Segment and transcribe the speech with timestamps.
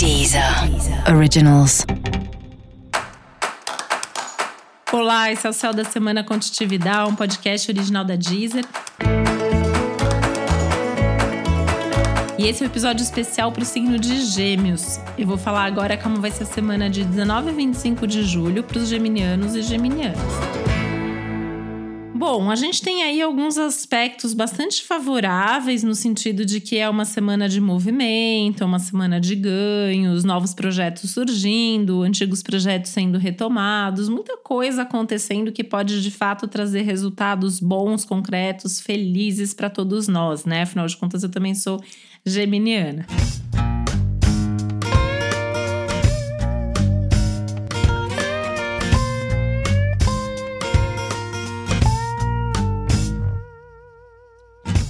[0.00, 0.42] Deezer
[1.14, 1.84] Originals.
[4.90, 8.64] Olá, esse é o Céu da Semana Contitividade, um podcast original da Deezer.
[12.38, 14.98] E esse é o um episódio especial para o signo de Gêmeos.
[15.18, 18.64] Eu vou falar agora como vai ser a semana de 19 a 25 de julho
[18.64, 20.79] para os geminianos e geminianas.
[22.14, 27.04] Bom, a gente tem aí alguns aspectos bastante favoráveis no sentido de que é uma
[27.04, 34.36] semana de movimento, uma semana de ganhos, novos projetos surgindo, antigos projetos sendo retomados, muita
[34.36, 40.62] coisa acontecendo que pode de fato trazer resultados bons, concretos, felizes para todos nós, né?
[40.62, 41.80] Afinal de contas, eu também sou
[42.26, 43.06] geminiana.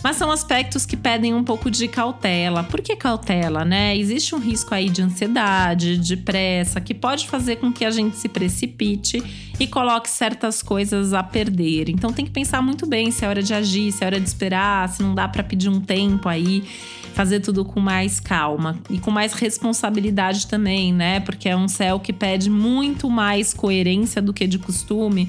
[0.02, 2.64] Mas são aspectos que pedem um pouco de cautela.
[2.64, 3.96] Por que cautela, né?
[3.96, 8.16] Existe um risco aí de ansiedade, de pressa, que pode fazer com que a gente
[8.16, 9.22] se precipite
[9.58, 11.90] e coloque certas coisas a perder.
[11.90, 14.26] Então tem que pensar muito bem se é hora de agir, se é hora de
[14.26, 16.64] esperar, se não dá para pedir um tempo aí
[17.12, 21.20] fazer tudo com mais calma e com mais responsabilidade também, né?
[21.20, 25.28] Porque é um céu que pede muito mais coerência do que de costume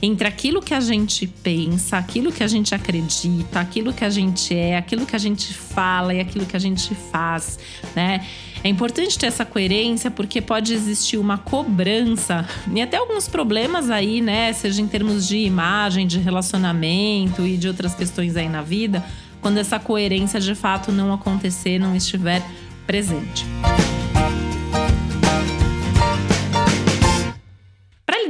[0.00, 4.54] entre aquilo que a gente pensa, aquilo que a gente acredita, aquilo que a gente
[4.54, 7.58] é, aquilo que a gente fala e aquilo que a gente faz,
[7.94, 8.26] né?
[8.62, 14.20] É importante ter essa coerência porque pode existir uma cobrança e até alguns problemas aí,
[14.20, 14.52] né?
[14.52, 19.04] Seja em termos de imagem, de relacionamento e de outras questões aí na vida,
[19.40, 22.42] quando essa coerência de fato não acontecer, não estiver
[22.86, 23.44] presente.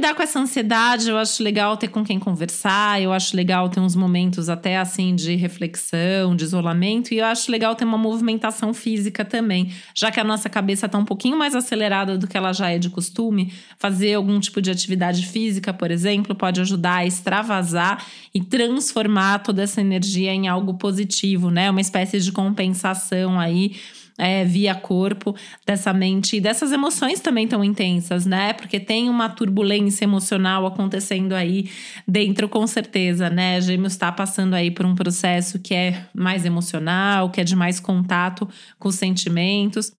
[0.07, 3.79] Lidar com essa ansiedade, eu acho legal ter com quem conversar, eu acho legal ter
[3.79, 8.73] uns momentos até assim de reflexão, de isolamento, e eu acho legal ter uma movimentação
[8.73, 12.53] física também, já que a nossa cabeça está um pouquinho mais acelerada do que ela
[12.53, 17.05] já é de costume, fazer algum tipo de atividade física, por exemplo, pode ajudar a
[17.05, 21.69] extravasar e transformar toda essa energia em algo positivo, né?
[21.69, 23.75] Uma espécie de compensação aí
[24.17, 25.35] é, via corpo
[25.65, 28.53] dessa mente e dessas emoções também tão intensas, né?
[28.53, 31.69] Porque tem uma turbulência emocional acontecendo aí
[32.07, 33.61] dentro, com certeza, né?
[33.61, 37.79] Gêmeos está passando aí por um processo que é mais emocional, que é de mais
[37.79, 38.47] contato
[38.79, 39.91] com os sentimentos.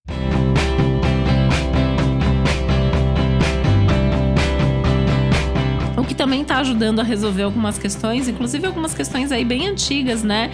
[5.97, 10.25] O que também está ajudando a resolver algumas questões, inclusive algumas questões aí bem antigas,
[10.25, 10.51] né?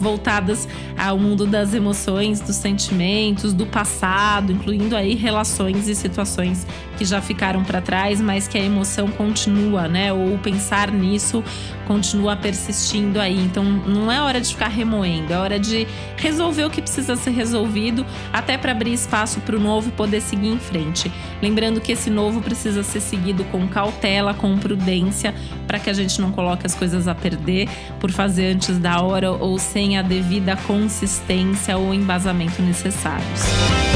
[0.00, 6.66] Voltadas ao mundo das emoções, dos sentimentos, do passado, incluindo aí relações e situações
[6.96, 10.12] que já ficaram para trás, mas que a emoção continua, né?
[10.12, 11.42] Ou pensar nisso
[11.88, 13.38] continua persistindo aí.
[13.38, 17.30] Então não é hora de ficar remoendo, é hora de resolver o que precisa ser
[17.30, 21.10] resolvido, até para abrir espaço para o novo poder seguir em frente.
[21.42, 25.34] Lembrando que esse novo precisa ser seguido com cautela, com prudência,
[25.66, 29.32] para que a gente não coloque as coisas a perder por fazer antes da hora
[29.32, 33.87] ou sem a devida consistência ou embasamento necessários.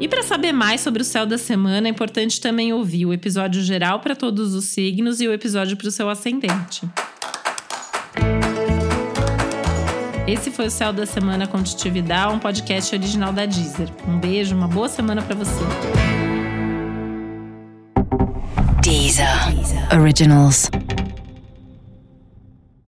[0.00, 3.60] E para saber mais sobre o céu da semana, é importante também ouvir o episódio
[3.62, 6.82] geral para todos os signos e o episódio para o seu ascendente.
[10.26, 13.88] Esse foi o Céu da Semana com Titividade, um podcast original da Deezer.
[14.06, 15.64] Um beijo, uma boa semana para você.
[18.82, 19.54] Deezer.
[19.54, 20.00] Deezer.
[20.00, 20.70] Originals.